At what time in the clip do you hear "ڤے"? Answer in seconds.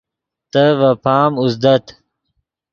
0.79-0.91